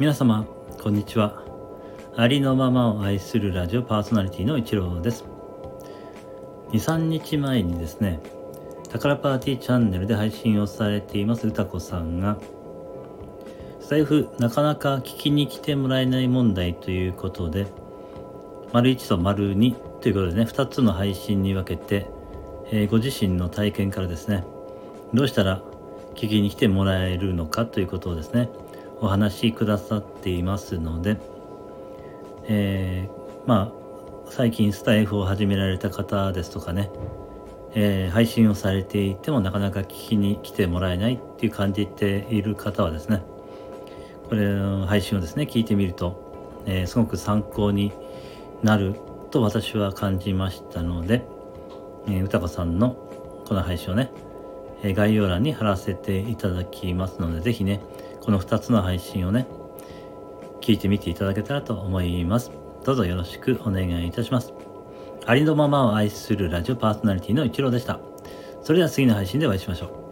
[0.00, 0.44] 皆様
[0.82, 1.44] こんにちは。
[2.16, 5.24] ありのままを愛するラジオパーソナリティの一郎です。
[6.72, 8.20] 23日前にですね
[8.90, 12.38] 宝パーティーチャンネルで配信をされています歌子さんが
[13.78, 17.68] スタイフなかなか聞きに来てもらえない問題ということで
[18.72, 22.10] 丸1と丸2ということでね2つの配信に分けて、
[22.72, 24.42] えー、ご自身の体験からですね
[25.12, 25.62] どうしたら
[26.16, 28.48] 聞きに来てもらえるのかということをですね
[29.04, 31.18] お話しくださっていますので、
[32.44, 36.90] えー、まあ最近スタイフを始められた方ですとかね、
[37.74, 43.22] えー、配信をされていてもなかなか聞きに来てもらえないっていう感じている方はですね
[44.30, 47.92] これ配信をですね聞いてみると、えー、すごく参考に
[48.62, 48.96] なる
[49.30, 51.26] と私は感じましたので、
[52.06, 52.94] えー、歌子さんの
[53.46, 54.10] この配信をね、
[54.84, 57.80] え、概要欄に貼らせていただきますので是非ね
[58.20, 59.46] この2つの配信をね、
[60.60, 62.52] 聞いてみていただけたらと思います。
[62.84, 64.52] どうぞよろしくお願いいたします。
[65.26, 67.98] ありのままを愛するラジオパーソナリティの一郎でした。
[68.62, 70.03] それでは次の配信でお会いしましょう。